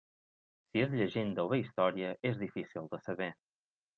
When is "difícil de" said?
2.45-3.03